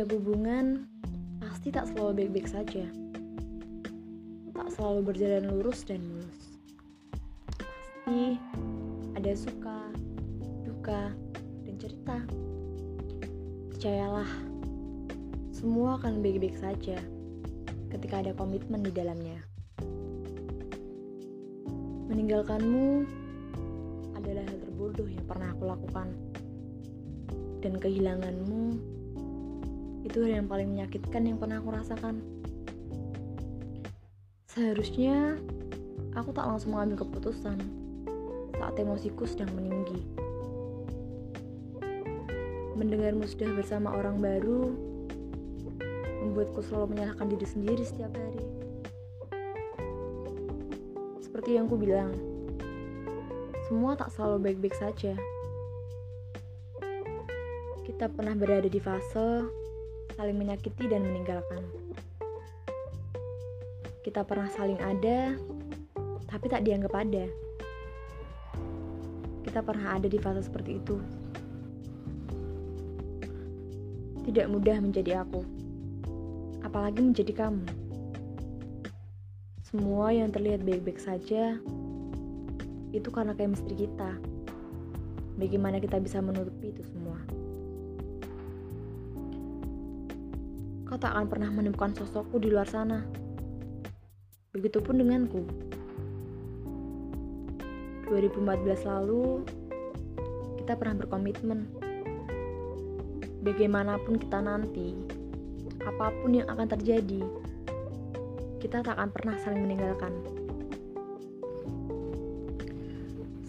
Setiap 0.00 0.16
hubungan 0.16 0.88
pasti 1.44 1.68
tak 1.68 1.84
selalu 1.92 2.24
baik-baik 2.24 2.48
saja. 2.48 2.88
Tak 4.56 4.72
selalu 4.72 5.12
berjalan 5.12 5.52
lurus 5.52 5.84
dan 5.84 6.00
mulus. 6.00 6.56
Pasti 7.52 8.40
ada 9.12 9.32
suka, 9.36 9.92
duka, 10.64 11.12
dan 11.36 11.74
cerita. 11.76 12.16
Percayalah, 13.68 14.24
semua 15.52 16.00
akan 16.00 16.24
baik-baik 16.24 16.56
saja 16.56 16.96
ketika 17.92 18.24
ada 18.24 18.32
komitmen 18.32 18.80
di 18.80 18.96
dalamnya. 18.96 19.36
Meninggalkanmu 22.08 23.04
adalah 24.16 24.48
hal 24.48 24.58
terbodoh 24.64 25.12
yang 25.12 25.28
pernah 25.28 25.52
aku 25.52 25.68
lakukan. 25.68 26.08
Dan 27.60 27.76
kehilanganmu 27.76 28.96
itu 30.04 30.24
yang 30.24 30.48
paling 30.48 30.72
menyakitkan 30.72 31.28
yang 31.28 31.36
pernah 31.36 31.60
aku 31.60 31.70
rasakan. 31.76 32.24
Seharusnya 34.50 35.38
aku 36.16 36.34
tak 36.34 36.48
langsung 36.48 36.74
mengambil 36.74 37.06
keputusan 37.06 37.58
saat 38.58 38.74
emosiku 38.80 39.24
sedang 39.28 39.52
meninggi. 39.54 40.00
Mendengarmu 42.74 43.28
sudah 43.28 43.52
bersama 43.54 43.92
orang 43.92 44.18
baru 44.18 44.72
membuatku 46.24 46.60
selalu 46.64 46.96
menyalahkan 46.96 47.26
diri 47.28 47.46
sendiri 47.46 47.84
setiap 47.84 48.12
hari. 48.12 48.44
Seperti 51.20 51.56
yang 51.56 51.68
ku 51.68 51.76
bilang, 51.76 52.12
semua 53.68 53.96
tak 53.96 54.12
selalu 54.12 54.50
baik-baik 54.50 54.76
saja. 54.76 55.14
Kita 57.86 58.10
pernah 58.12 58.32
berada 58.34 58.68
di 58.68 58.80
fase 58.80 59.59
saling 60.20 60.36
menyakiti 60.36 60.84
dan 60.84 61.00
meninggalkan. 61.00 61.64
Kita 64.04 64.20
pernah 64.20 64.52
saling 64.52 64.76
ada, 64.76 65.32
tapi 66.28 66.44
tak 66.52 66.60
dianggap 66.68 66.92
ada. 66.92 67.24
Kita 69.40 69.64
pernah 69.64 69.96
ada 69.96 70.12
di 70.12 70.20
fase 70.20 70.44
seperti 70.44 70.76
itu. 70.76 71.00
Tidak 74.28 74.44
mudah 74.52 74.76
menjadi 74.84 75.24
aku, 75.24 75.40
apalagi 76.68 77.00
menjadi 77.00 77.32
kamu. 77.48 77.64
Semua 79.72 80.12
yang 80.12 80.28
terlihat 80.28 80.68
baik-baik 80.68 81.00
saja 81.00 81.56
itu 82.92 83.08
karena 83.08 83.32
chemistry 83.32 83.88
kita. 83.88 84.20
Bagaimana 85.40 85.80
kita 85.80 85.96
bisa 85.96 86.20
menutupi 86.20 86.76
itu 86.76 86.84
semua? 86.84 87.39
Tak 91.00 91.16
akan 91.16 91.26
pernah 91.32 91.48
menemukan 91.48 91.96
sosokku 91.96 92.36
di 92.36 92.52
luar 92.52 92.68
sana. 92.68 93.00
Begitupun 94.52 95.00
denganku. 95.00 95.48
2014 98.12 98.84
lalu, 98.84 99.48
kita 100.60 100.76
pernah 100.76 101.00
berkomitmen. 101.00 101.64
Bagaimanapun 103.40 104.20
kita 104.20 104.44
nanti, 104.44 104.92
apa 105.80 106.12
pun 106.20 106.36
yang 106.36 106.44
akan 106.52 106.68
terjadi, 106.68 107.24
kita 108.60 108.84
tak 108.84 109.00
akan 109.00 109.08
pernah 109.08 109.40
saling 109.40 109.64
meninggalkan. 109.64 110.12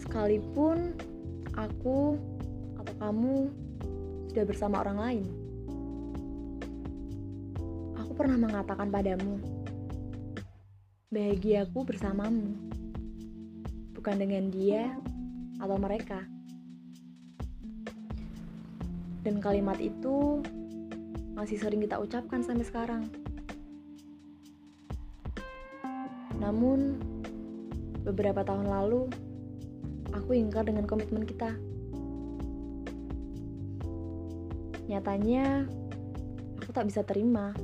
Sekalipun 0.00 0.96
aku 1.52 2.16
atau 2.80 2.94
kamu 2.96 3.52
sudah 4.32 4.44
bersama 4.48 4.80
orang 4.80 4.96
lain, 4.96 5.41
aku 8.12 8.28
pernah 8.28 8.44
mengatakan 8.44 8.92
padamu, 8.92 9.40
bahagiaku 11.08 11.80
bersamamu, 11.80 12.52
bukan 13.96 14.20
dengan 14.20 14.52
dia 14.52 14.92
atau 15.56 15.80
mereka. 15.80 16.20
Dan 19.24 19.40
kalimat 19.40 19.80
itu 19.80 20.44
masih 21.32 21.56
sering 21.56 21.80
kita 21.80 21.96
ucapkan 22.04 22.44
sampai 22.44 22.68
sekarang. 22.68 23.08
Namun, 26.36 27.00
beberapa 28.04 28.44
tahun 28.44 28.68
lalu, 28.68 29.08
aku 30.12 30.36
ingkar 30.36 30.68
dengan 30.68 30.84
komitmen 30.84 31.24
kita. 31.24 31.56
Nyatanya, 34.92 35.64
aku 36.60 36.76
tak 36.76 36.92
bisa 36.92 37.00
terima 37.08 37.56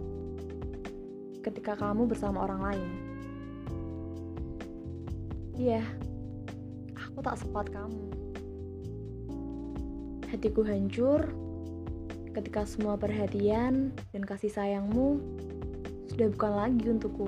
ketika 1.43 1.78
kamu 1.78 2.10
bersama 2.10 2.44
orang 2.44 2.60
lain. 2.62 2.91
Iya, 5.59 5.82
aku 6.94 7.19
tak 7.19 7.38
sempat 7.43 7.66
kamu. 7.71 8.04
Hatiku 10.31 10.62
hancur 10.62 11.34
ketika 12.31 12.62
semua 12.62 12.94
perhatian 12.94 13.91
dan 14.15 14.22
kasih 14.22 14.53
sayangmu 14.53 15.19
sudah 16.06 16.31
bukan 16.31 16.53
lagi 16.54 16.84
untukku. 16.87 17.26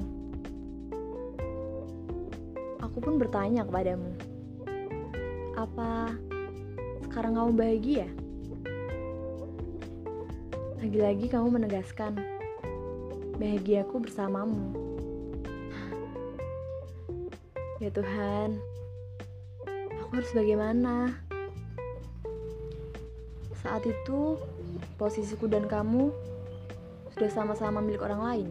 Aku 2.78 2.98
pun 3.02 3.18
bertanya 3.18 3.66
kepadamu, 3.66 4.14
apa 5.58 6.14
sekarang 7.10 7.34
kamu 7.38 7.50
bahagia? 7.54 8.08
Lagi-lagi 10.80 11.26
kamu 11.28 11.60
menegaskan, 11.60 12.39
bahagiaku 13.40 14.04
bersamamu. 14.04 14.76
Ya 17.80 17.88
Tuhan, 17.88 18.60
aku 20.04 20.10
harus 20.12 20.32
bagaimana? 20.36 21.16
Saat 23.64 23.88
itu, 23.88 24.36
posisiku 25.00 25.48
dan 25.48 25.64
kamu 25.64 26.12
sudah 27.16 27.32
sama-sama 27.32 27.80
milik 27.80 28.04
orang 28.04 28.20
lain. 28.20 28.50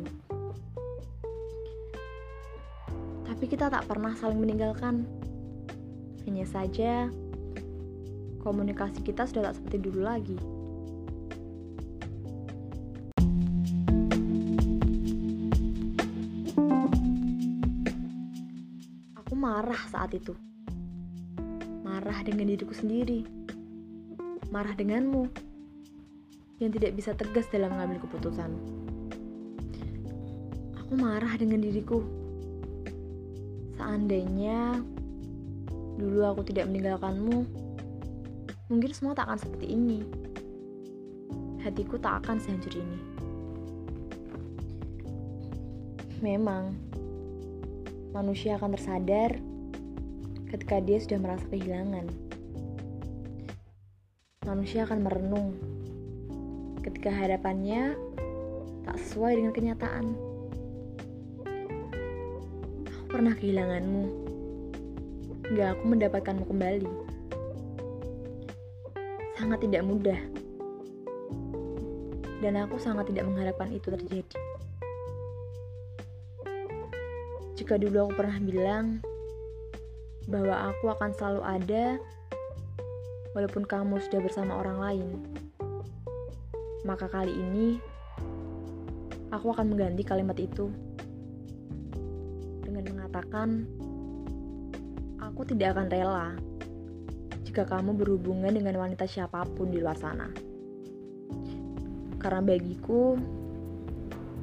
tapi 3.40 3.56
kita 3.56 3.72
tak 3.72 3.88
pernah 3.88 4.12
saling 4.20 4.36
meninggalkan. 4.36 5.08
Hanya 6.28 6.44
saja, 6.44 7.08
komunikasi 8.44 9.00
kita 9.00 9.24
sudah 9.24 9.48
tak 9.48 9.64
seperti 9.64 9.80
dulu 9.80 10.04
lagi. 10.04 10.36
Marah 19.40 19.80
saat 19.88 20.12
itu. 20.12 20.36
Marah 21.88 22.20
dengan 22.28 22.52
diriku 22.52 22.76
sendiri. 22.76 23.24
Marah 24.52 24.76
denganmu 24.76 25.32
yang 26.60 26.76
tidak 26.76 26.92
bisa 27.00 27.16
tegas 27.16 27.48
dalam 27.48 27.72
mengambil 27.72 28.04
keputusan. 28.04 28.52
Aku 30.84 30.94
marah 31.00 31.40
dengan 31.40 31.64
diriku 31.64 32.04
Seandainya 33.80 34.76
dulu 35.96 36.28
aku 36.28 36.44
tidak 36.44 36.68
meninggalkanmu, 36.68 37.48
mungkin 38.68 38.92
semua 38.92 39.16
tak 39.16 39.32
akan 39.32 39.40
seperti 39.40 39.72
ini. 39.72 40.04
Hatiku 41.64 41.96
tak 41.96 42.28
akan 42.28 42.44
sehancur 42.44 42.76
ini. 42.76 43.00
Memang, 46.20 46.76
manusia 48.12 48.58
akan 48.58 48.74
tersadar 48.74 49.38
ketika 50.50 50.82
dia 50.82 50.98
sudah 50.98 51.20
merasa 51.22 51.46
kehilangan. 51.50 52.10
Manusia 54.50 54.86
akan 54.90 55.00
merenung 55.06 55.54
ketika 56.82 57.14
harapannya 57.14 57.94
tak 58.88 58.98
sesuai 58.98 59.38
dengan 59.38 59.54
kenyataan 59.54 60.06
pernah 63.10 63.34
kehilanganmu, 63.36 64.06
hingga 65.50 65.66
aku 65.76 65.84
mendapatkanmu 65.92 66.46
kembali. 66.46 66.92
Sangat 69.36 69.60
tidak 69.66 69.84
mudah, 69.84 70.20
dan 72.40 72.54
aku 72.64 72.78
sangat 72.80 73.10
tidak 73.12 73.28
mengharapkan 73.28 73.74
itu 73.74 73.92
terjadi. 73.92 74.40
Jika 77.60 77.76
dulu 77.76 78.08
aku 78.08 78.14
pernah 78.16 78.40
bilang 78.40 79.04
bahwa 80.32 80.72
aku 80.72 80.96
akan 80.96 81.12
selalu 81.12 81.42
ada, 81.44 81.86
walaupun 83.36 83.68
kamu 83.68 84.00
sudah 84.08 84.24
bersama 84.24 84.56
orang 84.64 84.80
lain, 84.80 85.10
maka 86.88 87.12
kali 87.12 87.36
ini 87.36 87.84
aku 89.36 89.52
akan 89.52 89.76
mengganti 89.76 90.08
kalimat 90.08 90.40
itu 90.40 90.72
mengatakan, 93.10 93.66
"Aku 95.18 95.42
tidak 95.50 95.74
akan 95.74 95.90
rela 95.90 96.38
jika 97.42 97.66
kamu 97.66 97.98
berhubungan 97.98 98.54
dengan 98.54 98.78
wanita 98.78 99.10
siapa 99.10 99.50
pun 99.50 99.74
di 99.74 99.82
luar 99.82 99.98
sana." 99.98 100.30
Karena 102.22 102.46
bagiku, 102.46 103.18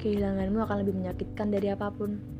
kehilanganmu 0.03 0.59
akan 0.67 0.77
lebih 0.83 0.99
menyakitkan 0.99 1.47
dari 1.47 1.71
apa 1.71 1.87
pun. 1.95 2.36